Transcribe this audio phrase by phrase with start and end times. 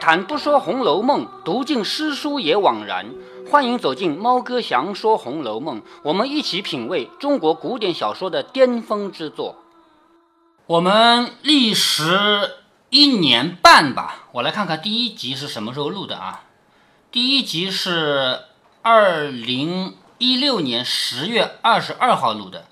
[0.00, 3.06] 谈不说《红楼梦》，读尽诗书也枉然。
[3.50, 9.56] 欢迎走进猫哥祥说《红楼梦》，我们一起品味中国古典小说的巅峰之作。
[10.66, 12.52] 我们历时
[12.90, 16.44] 一年半吧，我来看看第一集是什么时候录的啊？
[17.10, 18.40] 第一集是
[18.82, 22.66] 二零一六年十月二十二号录的，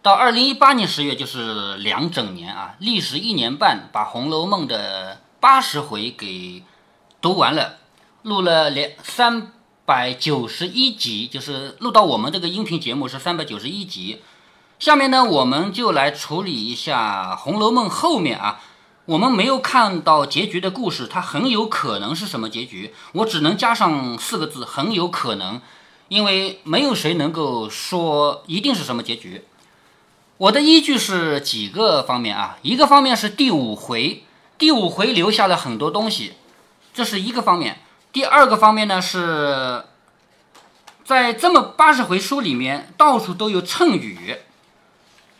[0.00, 5.18] 到二零一八年十月就是两整年啊，历时一年半，把《红楼梦》的。
[5.40, 6.64] 八十回给
[7.20, 7.78] 读完了，
[8.22, 9.52] 录了两三
[9.84, 14.20] 百九十一集，就是录到我们这个音频节目是三百九十一集。
[14.80, 18.60] 下面呢，我们就来处理一下《红楼梦》后面啊，
[19.04, 22.92] 我们没有看到结局的故事，它很有可能是什么结局？
[23.12, 25.60] 我只能加上四个字：很有可能，
[26.08, 29.44] 因为没有谁能够说一定是什么结局。
[30.36, 34.24] 我的依据是几个方面啊，一个方面是第五回。
[34.58, 36.34] 第五回留下了很多东西，
[36.92, 37.78] 这是一个方面。
[38.12, 39.84] 第二个方面呢，是
[41.04, 44.38] 在这么八十回书里面，到处都有谶语。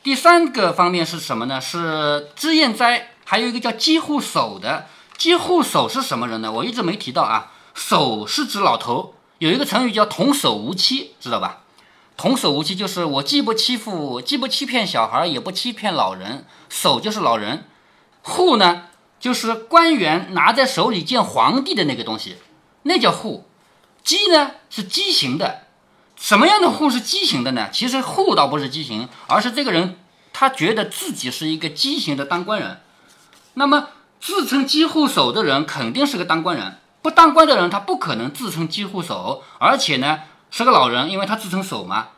[0.05, 1.61] 第三个方面是什么呢？
[1.61, 4.87] 是脂砚斋，还有一个叫姬护守的。
[5.17, 6.53] 姬护守是什么人呢？
[6.53, 7.51] 我一直没提到啊。
[7.75, 11.63] 守是指老头，有一个成语叫童叟无欺，知道吧？
[12.17, 16.45] 童叟无欺就是我既不欺负，既不欺骗小孩，也不欺骗老人。
[16.69, 17.65] 守就是老人，
[18.23, 18.85] 护呢？
[19.21, 22.37] 就是官员拿在手里见皇帝的那个东西，
[22.83, 23.45] 那叫户。
[24.05, 25.67] 鸡呢是畸形的，
[26.17, 27.69] 什么样的户是畸形的呢？
[27.71, 29.99] 其实户倒不是畸形，而是这个人
[30.33, 32.81] 他觉得自己是一个畸形的当官人。
[33.55, 33.89] 那么
[34.21, 42.09] 自称鸡户守的人肯定是个当官人，不当官的人他不可能自称鸡户守，而且呢是个老人，因为他自称守嘛。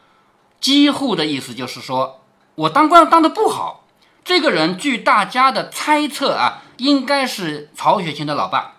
[0.61, 2.21] 鸡户的意思就是说
[2.55, 3.87] 我当官当的不好。
[4.23, 8.73] 这个人据大家的猜测啊，应该是曹雪芹的老爸，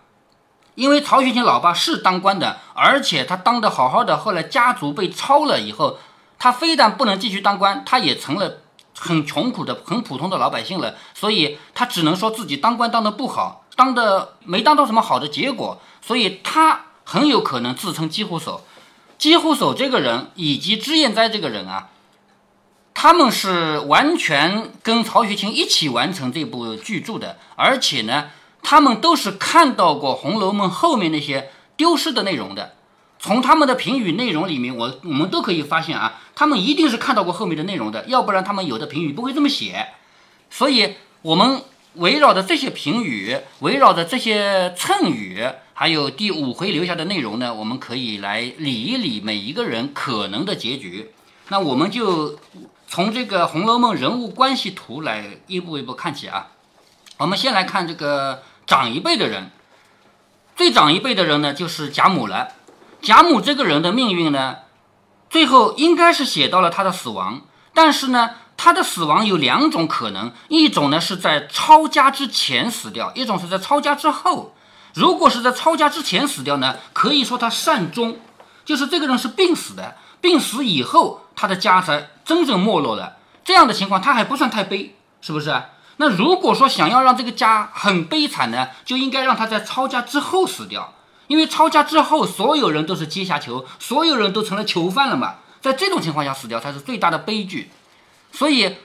[0.74, 6.00] 因为曹雪芹老爸是当官的，而且他当的好好的，后来家族被抄了以后，
[6.40, 8.58] 他非但不能继续当官，他也成了
[8.98, 18.66] 很穷苦的、很普通的老百姓了，所以他只能说自己当官当的不好，当的没当到什么好的结果，所以他很有可能自称几乎守。
[19.20, 21.90] 几乎守这个人以及脂砚斋这个人啊。
[22.94, 28.30] 他们是完全跟曹雪芹一起完成这部巨著的，而且呢，
[28.62, 32.74] 他们都是看到过《红楼梦》后面那些丢失的内容的。
[33.18, 39.88] 从他们的评语内容里面，我我们都可以发现啊，他们一定是看到过后面的内容的，要不然他们有的评语不会这么写。
[40.50, 41.64] 所以，我们
[41.96, 51.12] 围绕着这些评语，围绕着这些谶语，还有第五回留下的内容呢，我们可以来理一理每一个人可能的结局。
[51.48, 52.38] 那我们就。
[52.92, 56.48] 从这个《红楼梦》人物关系图来一步一步看起啊，
[57.20, 59.50] 我们先来看这个长一辈的人，
[60.58, 62.50] 最长一辈的人呢就是贾母了。
[63.02, 64.58] 贾母这个人的命运呢，
[65.30, 67.44] 最后应该是写到了他的死亡，
[67.74, 74.54] 但是呢，他的死亡有两种可能，一种呢是在抄家之前死掉，一种是在抄家之后。
[74.94, 78.20] 如果是在抄家之前死掉呢，可以说他善终，
[78.66, 79.96] 就是这个人是病死的。
[80.22, 83.18] 病死以后，他的家才真正没落了。
[83.44, 85.64] 这样的情况，他还不算太悲，是不是？
[85.98, 90.94] 那如果说想要让这个家很悲惨呢，就应该让他在抄家之后死掉，
[91.28, 95.36] 因为抄家之后，所有人都是阶下囚，所有人都成了囚犯了嘛。
[95.60, 97.72] 在这种情况下死掉，才是最大的悲剧。
[98.32, 98.78] 所以，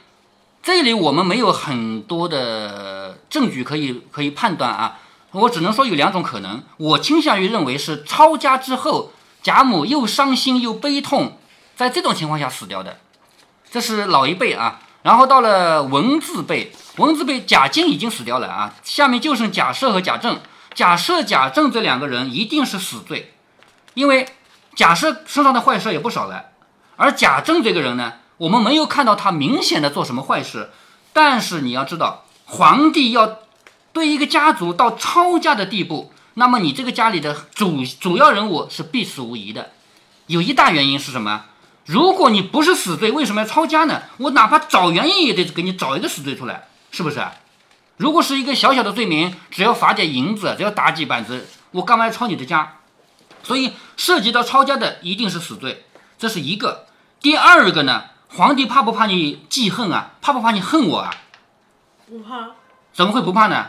[0.62, 4.98] 这里我们没有很多的证据可以可以判断啊。
[5.32, 9.12] 我只能说有两种可能，我倾向于认为是抄家之后。
[9.46, 11.38] 贾母又伤心又悲痛，
[11.76, 12.98] 在这种情况下死掉的，
[13.70, 14.80] 这是老一辈啊。
[15.04, 20.40] 然后到了文字辈，文字辈贾敬已经死掉了啊，下面就剩贾赦和贾政。
[20.74, 23.34] 贾赦、贾政这两个人一定是死罪，
[23.94, 24.26] 因为
[24.74, 26.46] 贾赦身上的坏事也不少了，
[26.96, 30.72] 而贾政这个人呢，我们没有看到他明显的做什么坏事。
[31.12, 33.38] 但是你要知道，皇帝要
[33.92, 36.10] 对一个家族到抄家的地步。
[36.38, 39.70] 那么你这个家里的主主要人物是必死无疑的，
[40.26, 41.46] 有一大原因是什么？
[41.86, 44.02] 如果你不是死罪，为什么要抄家呢？
[44.18, 47.26] 我哪怕找原因也得给你找一个死罪出来，是不是？
[47.96, 52.80] 如果是一个小小的罪名，只要罚点银子，只要打几板子，我干嘛要抄你的家？
[53.42, 55.86] 所以涉及到抄家的一定是死罪，
[56.18, 56.86] 这是一个。
[57.20, 60.10] 第二个呢，皇帝怕不怕你记恨啊？
[60.20, 61.14] 怕不怕你恨我啊？
[62.06, 62.50] 不怕。
[62.92, 63.68] 怎么会不怕呢？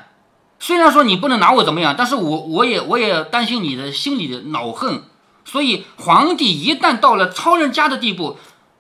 [0.60, 5.04] 虽然说你不能拿我怎么样，但是我我也我也担心你的心里的恼恨，
[5.46, 8.38] 所以皇帝一旦到了抄人家的地步，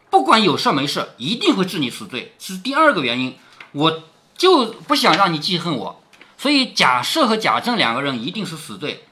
[0.10, 3.36] 不管有事没事，一定会治你死罪，是第二个原因。
[3.74, 4.04] 我
[4.36, 6.02] 就不想让你记恨我，
[6.38, 6.74] 所以。
[6.74, 9.06] 贾赦和贾政两个人一定是死罪。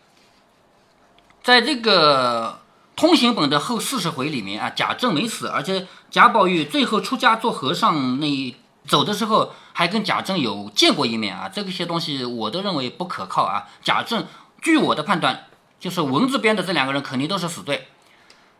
[1.43, 2.61] 在这个
[2.95, 8.55] 通行本的后四十回里面啊，贾政没死，而且贾宝玉最后出家做和尚那
[8.87, 11.49] 走的时候，还跟贾政有见过一面啊。
[11.53, 13.67] 这些东西我都认为不可靠啊。
[13.83, 14.25] 贾政，
[14.61, 15.47] 据我的判断，
[15.79, 17.89] 就是文字编的这两个人肯定都是死罪。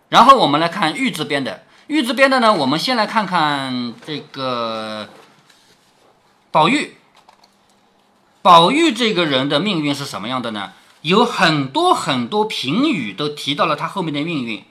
[0.10, 5.08] 然后我们来看玉字编的，玉字编的呢，我们先来看看这个
[6.52, 6.98] 宝玉。
[8.42, 10.74] 宝玉这个人的命运是什么样的呢？
[11.02, 14.64] 有很多很多评语都提到了他后面的命运。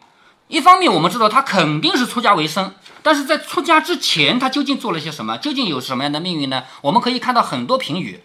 [0.49, 5.37] 一方面，我们知道他肯定是出家为僧，但是在出家之前，他究竟做了些什么？
[5.39, 6.65] 究竟有什么样的命运呢？
[6.83, 8.21] 我们可以看到很多评语，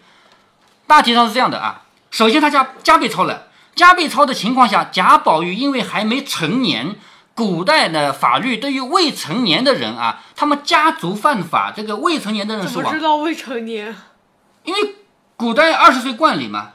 [0.86, 1.82] 大体上是这样的啊。
[2.10, 6.96] 首先，他家家被抄了，家被抄的情况下，贾宝玉因为还没成年，
[7.34, 13.96] 古代的法律对于未成年的人啊，他们家族犯法，这个未成年的人是怎么知道未成年？
[14.64, 14.96] 因为。
[15.40, 16.72] 古代二十岁冠礼嘛，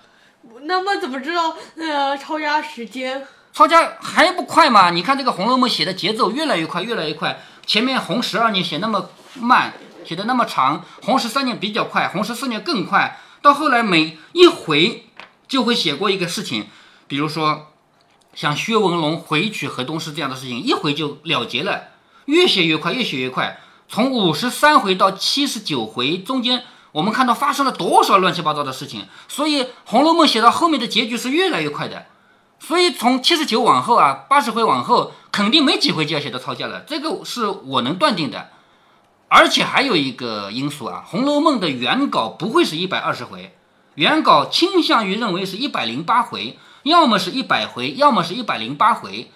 [0.63, 3.24] 那么怎么知道呃抄家时间？
[3.56, 4.90] 抄家还不快吗？
[4.90, 7.42] 你看这个《红楼梦》写的节奏越来越快，越来越快。
[7.66, 9.74] 前面红十二年写那么慢，
[10.04, 13.18] 写的那么长，红十三年比较快，红十四年更快。
[13.42, 15.07] 到后来每一回
[15.48, 16.68] 就会写过一个事情，
[17.07, 17.72] 比如说
[18.34, 21.84] 像薛文龙回娶河东狮这样的事情，一回就了结了，
[22.25, 23.62] 越写越快，越写越快。
[23.88, 26.66] 从五十三回到七十九回中间。
[26.92, 32.06] 我们看到发生了多少乱七八糟的事情，所以《红楼梦》写到后面的结局是越来越快的，
[32.67, 38.50] 所以从七十九往后啊，八十回往后，肯定没几回就要写到抄家了，这个是我能断定的。
[39.27, 43.56] 而且还有一个因素啊，《红楼梦》的原稿不会是一百二十回，
[43.94, 49.29] 原稿倾向于认为是一百零八回，要么是一百回，要么是一百零八回，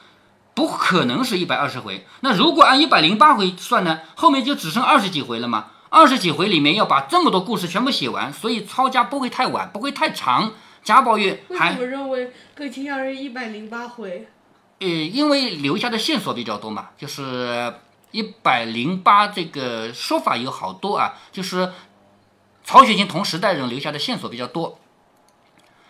[0.56, 2.08] 不可能是一百二十回。
[2.22, 5.68] 那如果按一百零八回算呢，后面就只剩二十几回了吗？
[5.90, 10.52] 二十几回里面要把这么多故事全部写完，所以抄家不会太晚，不会太长。
[10.84, 14.28] 贾宝玉还我认为更倾向于一百零八回。
[14.80, 17.74] 呃，因为留下的线索比较多嘛，就是
[18.12, 21.72] 一百零八这个说法有好多啊，就是
[22.64, 24.80] 曹雪芹同时代人留下的线索比较多。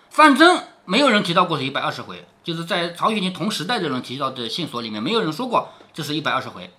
[0.09, 6.71] 反正没有人提到过是一百二十回，就是在曹雪芹同时代的人提到的线索里面，没有人说过这是一百二十回，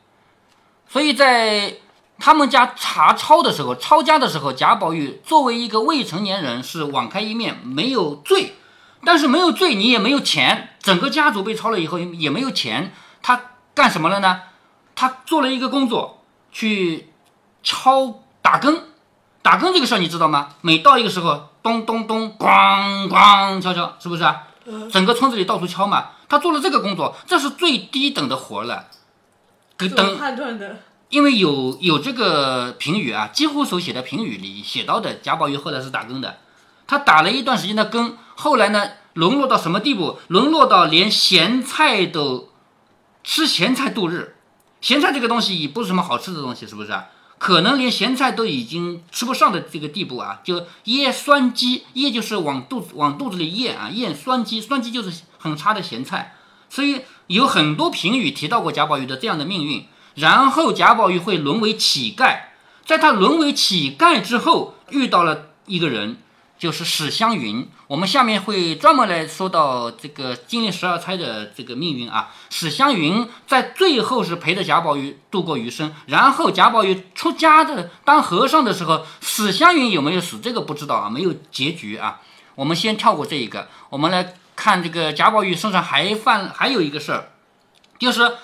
[0.88, 1.76] 所以在。
[2.20, 8.55] 他们家查抄的时候，抄家的时候，贾宝玉作为一个未成年人是网开一面，没有罪。
[9.02, 12.93] 但是没有罪，你也没有钱，整个家族被抄了以后也没有钱。
[13.22, 13.40] 他
[13.75, 14.43] 干什么了呢？
[14.94, 16.22] 他做了一个工作，
[16.52, 17.11] 去
[17.62, 18.82] 敲打更。
[19.40, 20.50] 打更这个事儿你知道吗？
[20.61, 24.43] 每到一个时候，咚咚咚，咣咣敲敲，是不是啊？
[24.93, 26.11] 整个村子里到处敲嘛。
[26.28, 28.88] 他做了这个工作，这是最低等的活了。
[29.78, 30.76] 怎么判断的？
[31.10, 36.38] 因为有有这个评语啊，几乎所写的评语里写到的贾宝玉后来是打更的，
[36.86, 40.20] 他打了一段时间的更，后来呢沦落到什么地步？
[40.28, 42.50] 沦落到连咸菜都
[43.24, 44.36] 吃咸菜度日，
[44.80, 47.06] 咸菜这个东西也不是什么好吃的东西，是不是啊？
[47.38, 56.37] 可能连咸菜都已经吃不上的这个地步啊，就腌酸鸡，腌就是往肚子往肚子里咽啊，咽酸鸡，酸鸡就是很差的咸菜，
[56.68, 59.85] 所以有很多评语提到过贾宝玉的这样的命运。
[60.20, 62.40] 然后贾宝玉会沦为乞丐，
[62.84, 66.18] 在他沦为乞丐之后，遇到了一个人，
[66.58, 67.66] 就是史湘云。
[67.86, 72.30] 我们下面会专门来说到这个金陵十二钗的这个命运啊。
[72.50, 75.92] 史湘云在最后是陪着贾宝玉度过余生。
[76.06, 80.38] 然后贾宝玉出家的当和尚的时候，史湘云有没有死？
[80.38, 82.20] 这个不知道啊，没有结局啊。
[82.54, 87.30] 我们先跳过这一个，我们来看这个贾宝玉身上还犯还有一个事儿，
[87.98, 88.36] 就是。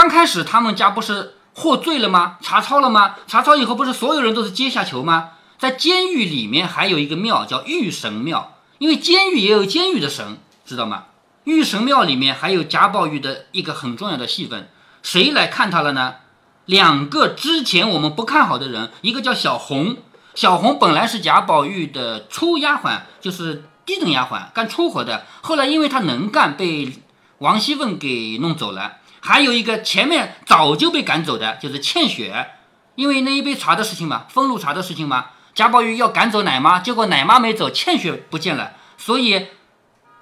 [0.00, 2.38] 刚开始他们家不是获罪了吗？
[2.40, 3.16] 查抄了吗？
[3.26, 5.30] 查抄以后不是所有人都是阶下囚吗？
[5.58, 11.06] 在监狱里面还有一个庙叫玉神庙，因为监狱也有监狱的神，知道吗？
[11.42, 14.70] 玉神庙里面还有贾宝玉的一个很重要的戏份，
[15.02, 16.14] 谁来看他了呢？
[16.64, 19.96] 两个之前我们不看好的人，一个叫小红，
[20.36, 26.92] 小红本来是贾宝玉的粗丫鬟，就是低等丫鬟，干粗活的，后来因为她能干，被
[27.38, 28.98] 王熙凤给弄走了。
[29.20, 32.50] 还有一个前面早就被赶走的，就是倩雪，
[32.94, 39.48] 因为那一杯茶的事情嘛，封路茶的事情嘛，贾宝玉要赶走奶妈，结果奶妈没走，倩雪不见了，所以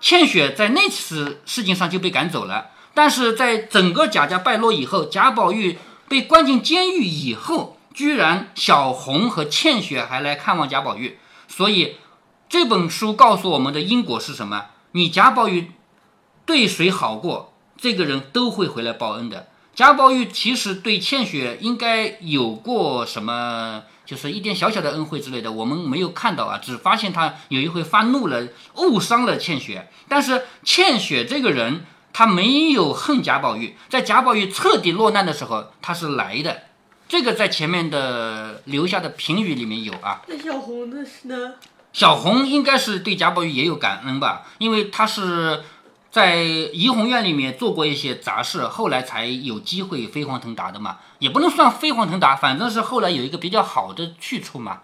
[0.00, 2.70] 倩雪在那次事情上就被赶走了。
[2.94, 11.96] 但是在整个贾家败落以后，贾宝玉被关进监狱以后，居然小红和倩雪还来看望贾宝玉，所以
[12.48, 14.66] 这本书告诉我们的因果是什么？
[14.92, 15.72] 你贾宝玉
[16.46, 17.52] 对谁好过？
[17.76, 19.48] 这个人都会回来报恩的。
[19.74, 29.90] 贾宝玉其实对倩雪应该有过什么就是一点小小的恩惠之类的，我们没有看到啊，只发现他有一回发怒了，误伤了倩雪。
[30.08, 36.62] 但是倩雪这个人，他没有恨贾宝玉，在贾宝玉彻底落难的时候，他是来的。
[37.06, 40.22] 这个在前面的留下的评语里面有啊。
[40.26, 41.54] 那小红的是呢？
[41.92, 45.62] 小红应该是对贾宝玉也有感恩吧，因为他是。
[46.16, 54.80] 在怡红院里面做过一些杂事，后来才有机会飞黄腾达的嘛，也不能算飞黄腾达，反正是后来有一个比较好的去处嘛。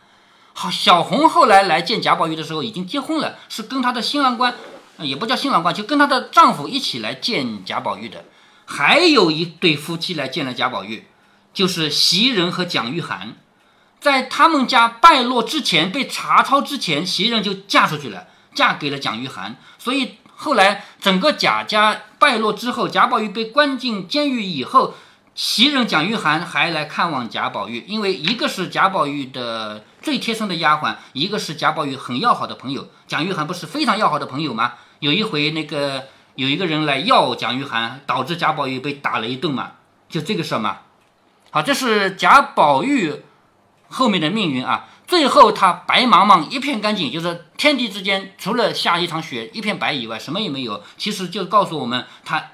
[0.53, 4.55] 好，小红后来来见贾宝玉的时候已经结婚了，是跟她的新郎官，
[4.99, 8.27] 也不叫新郎官，就跟她的丈夫一起来见贾宝玉的。
[8.67, 11.07] 还有一对夫妻来见了贾宝玉，
[11.55, 13.29] 就是袭人和蒋玉菡，
[13.99, 20.17] 在他们家败落之前，被查抄之前，袭人就嫁出去了，嫁给了蒋玉菡，所以。
[20.43, 24.95] 后来整个贾家败落之后，贾宝玉被关进监狱以后，
[25.37, 32.89] 袭人蒋玉菡还来看望贾宝玉，因为一个是贾宝玉的最贴身的丫鬟，一个是贾宝玉很要好的朋友。
[33.07, 34.75] 蒋玉菡不是非常要好的朋友吗？
[34.99, 39.73] 有一回那个有一个人来要蒋玉菡，导致贾宝玉被打了一顿嘛，
[40.09, 40.79] 就这个事儿嘛。
[41.53, 43.23] 好，这是贾宝玉
[43.89, 44.87] 后面的命运啊。
[45.13, 50.83] 最后他白茫茫一片干净，就是天地之间除了下一场雪一片白以外，什么也没有。
[50.97, 52.53] 其实就告诉我们，他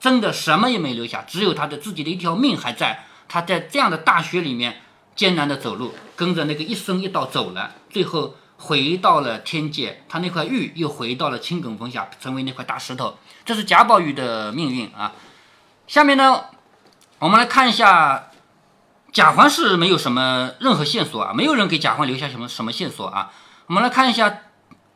[0.00, 3.04] 真的什么也没留下，只有他的自己的一条命还在。
[3.28, 4.80] 他在这样的大雪里面
[5.14, 10.02] 艰难的走路，跟着那个一生一道走了，最后回到了天界。
[10.08, 13.16] 他那块玉又回到了青埂峰下，成为那块大石头。
[13.44, 15.12] 这是贾宝玉的命运啊。
[15.86, 16.46] 下面呢，
[17.20, 18.29] 我们来看一下。
[19.12, 23.32] 贾环是没有什么任何线索啊，没有人给贾环留下什么什么线索啊。
[23.66, 24.38] 我们来看一下，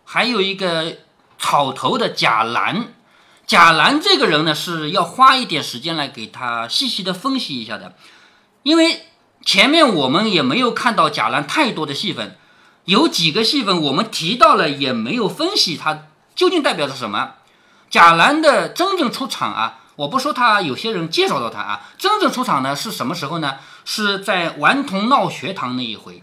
[0.04, 0.98] 还有一个
[1.38, 2.94] 草头的贾兰，
[3.44, 7.96] 贾兰这个人呢是要花一点时间来给他细细的分析一下的，
[8.62, 9.06] 因为
[9.44, 12.36] 前面我们也没有看到贾兰太多的戏份，
[12.84, 16.06] 有几个戏份我们提到了也没有分析他
[16.36, 17.32] 究竟代表着什么。
[17.90, 19.80] 贾兰的真正出场啊。
[19.96, 23.58] 我不说他，有些人介绍到他啊，真正出场呢是什么时候呢？
[23.84, 26.22] 是在顽童闹学堂那一回，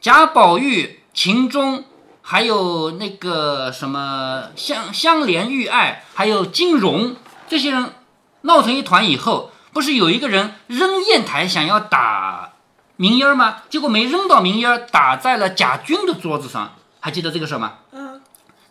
[0.00, 1.84] 贾宝玉、秦钟，
[2.22, 7.16] 还有那个什么香香莲玉爱，还有金荣
[7.48, 7.94] 这些人
[8.42, 12.52] 闹成一团以后，不是有一个人扔砚台想要打
[12.96, 13.62] 明烟吗？
[13.70, 17.74] 结果没扔到明烟，打在了贾军的桌子上，还记得这个事吗？
[17.92, 18.20] 嗯。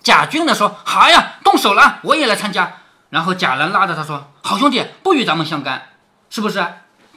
[0.02, 2.78] 贾军呢说：“好呀，动手了，我也来参加。”
[3.12, 5.90] 然后贾兰拉着他说：“好兄弟，不与咱们相干，
[6.30, 6.66] 是不是？”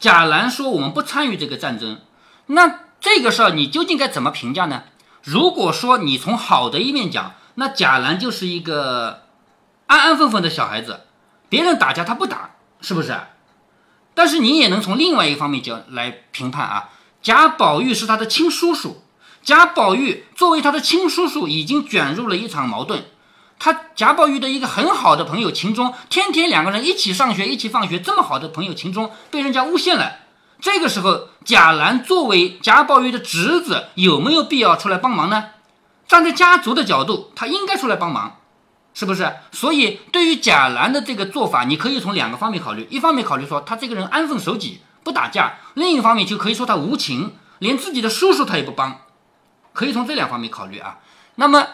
[0.03, 2.01] 贾兰说：“我们不参与这个战争。”
[2.47, 4.83] 那这个事儿你究竟该怎么评价呢？
[5.23, 9.23] 如果说你从好的一面讲，那贾兰就是一个
[9.87, 11.03] 安安分分的小孩子，
[11.49, 13.17] 别人打架他不打，是不是？
[14.13, 16.89] 但是你也能从另外一方面讲来评判啊。
[17.23, 19.05] 贾宝玉是他的亲叔叔，
[19.45, 23.05] 贾宝玉作为他的亲叔叔，已经卷入了一场矛盾。
[23.65, 30.17] 他贾宝玉的一个很好的朋友秦钟，天天两个人一起上学，一起放学，这么好的朋友秦钟被人家诬陷了。
[30.61, 35.51] 这个时候，贾兰作为贾宝玉的侄子，有没有必要出来帮忙呢？
[36.09, 38.39] 站在家族的角度，他应该出来帮忙，
[38.95, 39.33] 是不是？
[39.53, 49.03] 所以，对于贾兰的这个做法，你可以从两个方面考虑：一方面考虑说他这个人安分守己，不打架；另一方面就可以说他无情，连自己的叔叔他也不帮。
[49.73, 50.99] 可以从这两方面考虑啊。
[51.37, 51.65] 那么。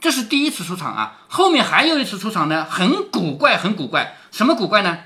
[0.00, 4.16] 这是第一次出场啊，后面还有一次出场呢，很古怪，很古怪。
[4.30, 4.98] 什么古怪呢？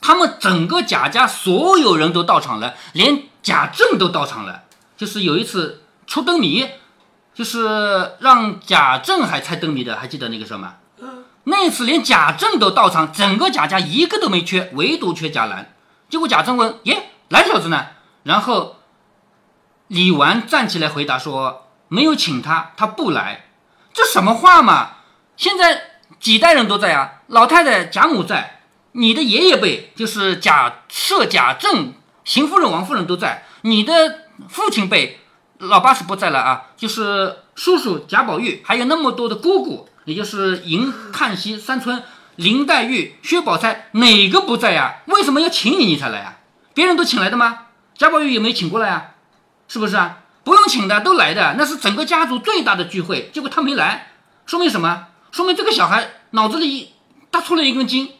[0.00, 4.64] 他们整个贾家所有人都到场了，连贾政都到场了。
[4.96, 6.66] 就是有一次出灯谜，
[7.34, 10.76] 就是让贾政还猜灯谜的，还记得那个事吗？
[11.44, 15.74] 那次连贾政都到场，整个贾家一个都没缺，唯独缺贾兰。
[16.08, 17.86] 结果贾政问：“耶，蓝小子呢？”
[18.24, 18.76] 然后
[19.86, 23.46] 李纨站起来回答说：“没有请他，他不来。”
[23.92, 24.92] 这什么话嘛！
[25.36, 25.82] 现在
[26.18, 28.60] 几代人都在啊，老太太贾母在，
[28.92, 31.94] 你的爷爷辈就是贾赦、贾政、
[32.24, 33.92] 邢夫人、王夫人都在，你的
[34.48, 35.20] 父亲辈
[35.58, 42.02] 老八是不在了啊，就是叔叔贾宝玉，还有那么多的姑姑，也就是迎、叹息、三春、
[42.36, 44.96] 林黛玉、薛宝钗，哪个不在呀？
[45.06, 46.38] 为什么要请你你才来啊？
[46.74, 47.66] 别人都请来的吗？
[47.96, 49.14] 贾宝玉有没请过来啊？
[49.68, 50.18] 是不是啊？
[50.50, 53.30] 不用请的都来的，那是整个家族最大的聚会。
[53.32, 54.10] 结果他没来，
[54.46, 55.06] 说明什么？
[55.30, 56.90] 说明这个小孩脑子里
[57.30, 58.10] 搭出了一根筋，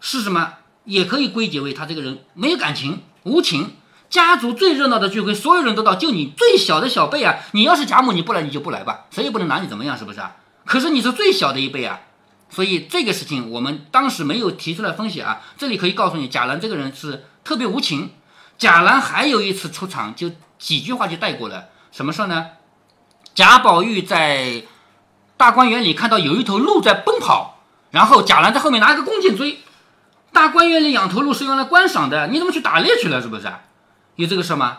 [0.00, 0.54] 是什么？
[0.86, 3.76] 也可以归结为他这个人没有感情、无情。
[4.10, 7.36] 家族最热闹的聚会，所有人都到，就你最小的小辈啊！
[7.52, 10.34] 你要是贾母，你不来你就不来吧，谁也不能拿你怎么样，是不是啊？
[10.64, 12.00] 可是你是最小的一辈啊，
[12.50, 15.42] 所以这个事情我们当时没有提出来分析啊。
[15.56, 18.10] 这里可以告诉你，贾兰这个人是特别无情。
[18.58, 20.32] 贾兰还有一次出场就。
[20.58, 21.68] 几句话就带过了。
[21.92, 22.48] 什么事儿呢？
[23.34, 24.64] 贾宝玉在
[25.36, 27.60] 大观园里看到有一头鹿在奔跑，
[27.90, 29.62] 然后贾兰在后面拿一个弓箭追。
[30.32, 33.20] 大观园里养头鹿是用来观赏的，你怎么去打猎去了？
[33.20, 33.52] 是不是？
[34.16, 34.78] 有这个事吗？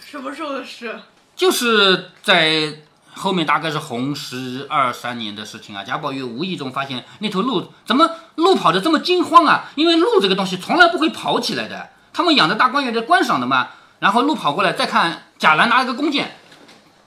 [0.00, 1.00] 什么时候的事？
[1.34, 2.82] 就是在
[3.14, 5.82] 后面大概是红十二三年的事情啊。
[5.82, 9.70] 贾宝玉无意中发现那头鹿怎么鹿跑得这么惊慌啊？
[9.74, 13.70] 因为鹿这个东西从来不会跑起来的，他们养在大观园在观赏的嘛。
[13.98, 16.36] 然后鹿跑过来，再看贾兰拿了个弓箭，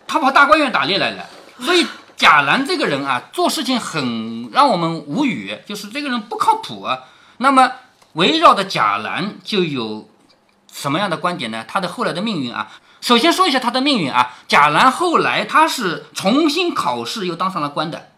[0.07, 1.25] 他跑大观园打猎来了。
[1.60, 7.00] 所以贾兰这个人啊，做事情很让我们无语，就是这个人不靠谱啊。
[7.38, 7.71] 那么
[8.13, 10.10] 围绕着贾兰就有
[10.71, 11.65] 什么样的观点呢？
[11.67, 14.33] 他的后来的命运啊，首先说一下他的命运啊。
[14.48, 18.11] 贾兰后来他是重新考试又当上了官的，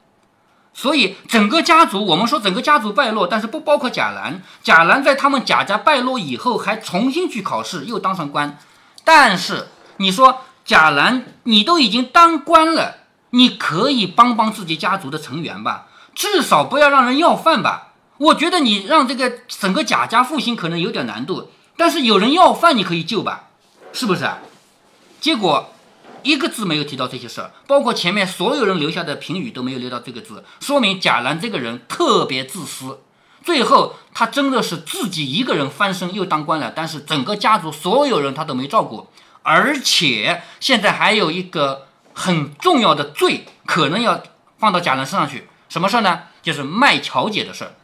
[0.73, 4.41] 所以整个家族我们说整个家族败落，但是不包括贾兰。
[4.63, 8.57] 贾兰在他们贾家败落以后还重新去考试又当上官，
[9.03, 12.95] 但是你说贾兰你都已经当官了，
[13.29, 17.89] 你可以帮帮自己家族的成员吧，至少不要让人要饭吧。
[18.17, 23.49] 我觉得你让这个整个贾家复兴可能有点难度，但是有人要饭，你可以救吧，
[23.91, 24.29] 是不是？
[25.19, 25.72] 结果
[26.23, 33.01] 一个字没有提到这些事儿，包括前面所有人留下的评语都没有留到这个字，说明贾兰这个人特别自私。
[33.43, 39.09] 最后他真的是自己一个人翻身又当官了，但是整个家族所有人他都没照顾，
[39.41, 44.23] 而且现在还有一个很重要的罪可能要
[44.57, 46.21] 放到贾兰身上去，什么事儿呢？
[46.41, 47.75] 就是卖乔姐的事儿。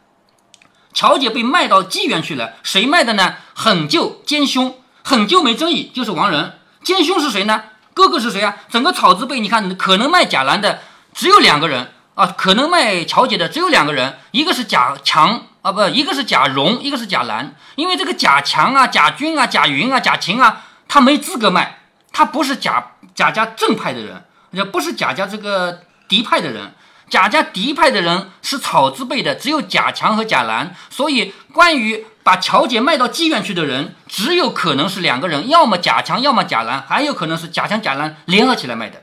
[0.92, 3.36] 乔姐被卖到妓院去了，谁卖的呢？
[3.54, 6.58] 狠舅奸凶，狠舅没争议，就是王仁。
[6.82, 7.64] 奸凶是谁呢？
[7.94, 8.56] 哥哥是谁啊？
[8.70, 10.80] 整个草字辈，你看可能卖贾兰的
[11.12, 17.54] 只有两个人啊，可能卖乔姐的只有两个人，一个是贾强啊，不，一个是贾蓉，一个是贾兰。
[17.74, 21.80] 因为这个贾强啊、贾军啊、贾云啊、贾琴啊，他没资格卖，
[22.12, 26.74] 他不是贾贾家正派的人，也不是贾家这个嫡派的人。
[27.08, 39.02] 贾家嫡派的人是草字辈的，只有贾强和贾兰，所以关于把乔姐卖到妓院去的人，只有可能是两个人，要么贾强，要么贾兰，还有可能是贾强、贾兰联合起来卖的。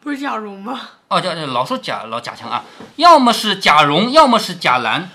[0.00, 0.80] 不是贾蓉吗？
[1.08, 2.64] 哦，叫老说贾老贾强啊，
[2.96, 5.10] 要么是贾蓉，要么是贾兰，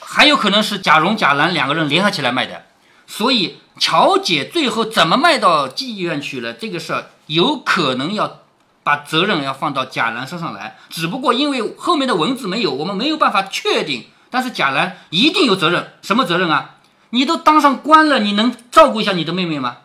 [0.00, 2.64] 还有可能是贾蓉、贾兰两个人联合起来卖的。
[3.06, 8.38] 所以乔姐最后怎么卖到妓院去了，这个事儿有可能要。
[8.82, 14.06] 把责任要放到贾兰身上来，只不过因为后面的文字没有，我们没有办法确定。
[14.30, 16.76] 但是贾兰一定有责任，什么责任啊？
[17.10, 19.78] 你都当上官了，你能照顾一下你的妹妹吗？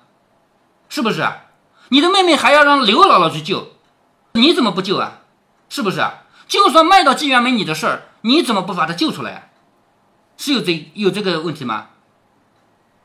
[0.90, 1.44] 是不是啊？
[1.90, 3.74] 你的妹妹还要让刘姥姥去救，
[4.34, 5.20] 你怎么不救啊？
[5.70, 6.24] 是不是啊？
[6.48, 9.52] 就算卖到妓院没你的事儿，你怎么不把她救出来？
[10.38, 11.88] 是有这有这个问题吗？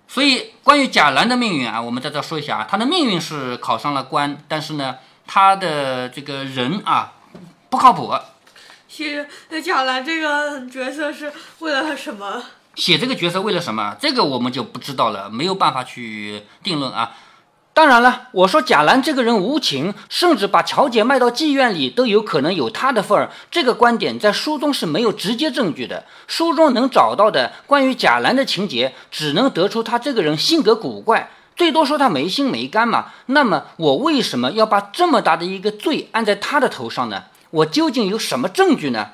[0.08, 4.96] 所以关于贾兰的命运啊，我们在这说一下啊，他的命运是考上了官，但是呢。
[5.28, 7.14] 他的这个人啊，
[7.68, 8.14] 不靠谱。
[8.96, 12.42] 其实那贾兰这个角色是为了什么？
[12.76, 13.94] 写这个角色为了什么？
[14.00, 17.12] 这个我们就不知道了，没有办法去定论啊。
[17.74, 23.30] 当然了，我说贾兰这个人无情，甚至把乔姐卖到妓院里都有可能有他的份儿。
[23.50, 26.06] 这个观点在书中是没有直接证据的。
[26.26, 31.28] 书中能找到的关于贾兰的情节，只能得出他这个人性格古怪。
[31.54, 37.24] 最多说他没心没肝嘛，那么我为什么要把这么大的一个罪按在他的头上呢？
[37.50, 39.10] 我究竟有什么证据呢？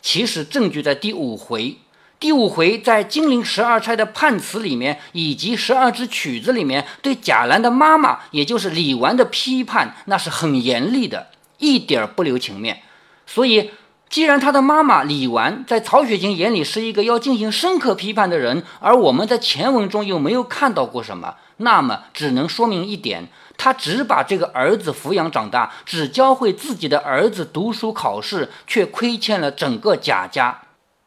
[0.00, 1.78] 其实证据在第五回，
[2.18, 12.82] 第五回在金陵十二钗的判词里面，以及十二支曲子里面，对贾兰的妈妈，也就是李纨的批判，那是很严厉的，一点儿不留情面。
[13.26, 13.70] 所以。
[14.08, 30.62] 既然他的妈妈李纨在曹雪芹眼里是一个要进行深刻批判的人，而我们在前文中又没有看到过什么，那么只能说明一点：他只把这个儿子抚养长大，只教会自己的儿子读书考试，却亏欠了整个贾家。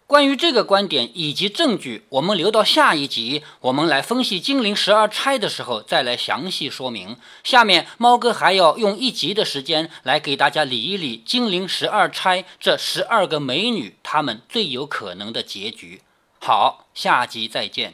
[0.08, 7.16] 关于这个观点以及证据，我们留到下一集，我们来分析金陵十二钗的时候再来详细说明。
[7.44, 16.02] 下面猫哥还要用一集的时间来给大家理一理金陵十二钗这十二个美女她们最有可能的结局。
[16.40, 17.94] 好，下集再见。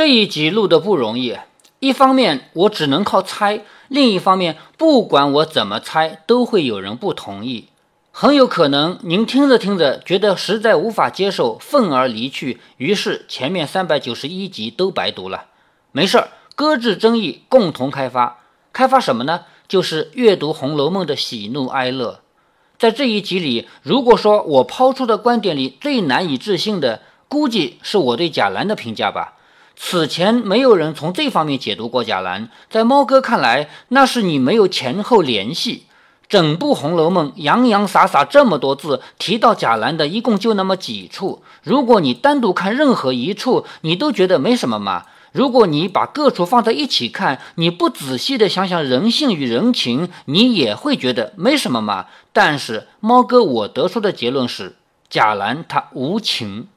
[0.00, 1.36] 这一集录的不容易，
[1.78, 7.66] 一方面我只能靠猜，另一方面不管我怎么猜，都会有人不同意。
[8.10, 15.48] 很有可能您听着听着觉得实在无法接受，愤而离去，于是前面三百九十一集都白读了。
[15.92, 18.38] 没事儿，搁置争议，共同开发。
[18.72, 19.42] 开发什么呢？
[19.68, 22.20] 就是阅读《红楼梦》的喜怒哀乐。
[22.78, 29.34] 在这一集里，如果说我抛出的观点里最难以置信的，估计是我对贾兰的评价吧。
[29.82, 35.86] 此前没有人从这方面解读过贾兰，在猫哥看来，那是你没有前后联系。
[36.28, 41.42] 整部《红楼梦》洋洋洒洒这么多字，提到贾兰的一共就那么几处。
[41.64, 45.06] 如果你单独看任何一处，你都觉得没什么嘛。
[45.32, 52.06] 如果你把各处放在一起看，你不仔细的想想人性与人情，你也会觉得没什么嘛。
[52.32, 54.76] 但是猫哥我得出的结论是，
[55.08, 56.68] 贾兰他无情。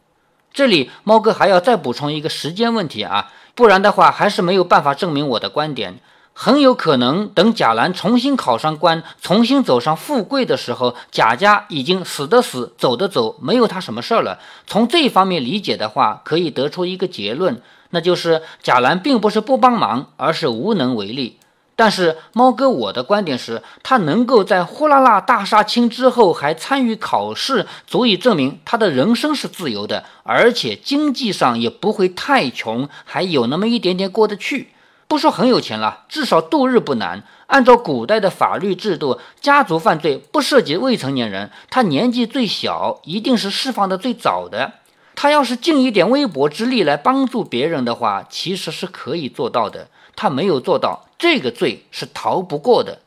[0.54, 6.00] 这里猫哥还要再补充一个时间问题啊，不然的话还是没有办法证明我的观点。
[6.36, 14.40] 很有可能，等贾兰重新考上官，重新走上富贵的时候，贾家已经死的死，走的走，没有他什么事儿了。
[14.66, 17.62] 从这方面理解的话，可以得出一个结论，
[17.92, 21.38] 那就是贾兰并不是不帮忙，而是无能为力。
[21.76, 34.70] 但是猫哥，我的观点是，他能够在呼啦啦大杀青之后还参与考试，足以证明他的人生是自由的，而且经济上也不会太穷，还有那么一点点过得去。
[35.08, 37.24] 不说很有钱了，至少度日不难。
[37.48, 44.74] 按照古代的法律制度，家族犯罪不涉及未成年人，他年纪最小，一定是释放的最早的。
[45.16, 49.88] 他要是尽一点微薄之力来帮助别人的话，其实是可以做到的。
[50.16, 53.00] 他没有做到，这个罪是逃不过的。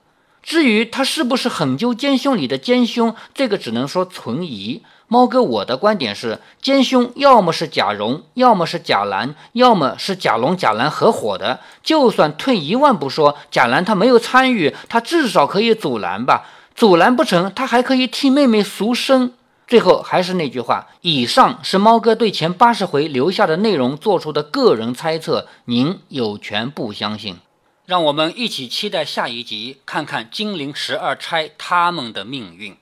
[0.42, 4.82] 至于他是不是狠究奸凶里的奸凶，这个只能说存疑。
[5.08, 11.60] 猫哥，我的观点是，奸凶要么是贾蓉，要么是贾兰，要么是贾龙、贾兰合伙的。
[11.82, 16.46] 就算退一万步说，贾兰他没有参与，他至少可以阻拦吧？
[16.74, 19.32] 阻拦不成，他还可以替妹妹赎身。
[19.66, 27.36] 最后还是那句话，以上是猫哥对前八十回留下的内容做出的个人猜测，您有权不相信。
[27.84, 32.76] 让我们一起期待下一集，看看金陵十二钗他们的命运。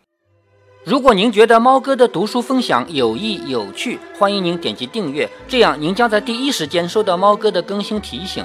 [0.84, 8.44] 如果您觉得猫哥的读书分享有益有趣，欢迎您点击订阅，这样您将在第一时间收到猫哥的更新提醒。